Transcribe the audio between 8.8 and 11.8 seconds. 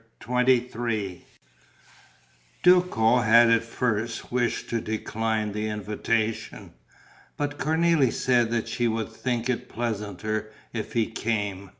would think it pleasanter if he came.